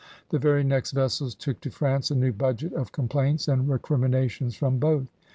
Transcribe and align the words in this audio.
The 0.29 0.39
very 0.39 0.63
next 0.63 0.93
vessels 0.93 1.35
took 1.35 1.61
to 1.61 1.69
France 1.69 2.09
a 2.09 2.15
new 2.15 2.33
budget 2.33 2.73
of 2.73 2.91
complaints 2.91 3.47
and 3.47 3.67
recrimi 3.67 4.09
nations 4.09 4.55
from 4.55 4.79
both. 4.79 5.05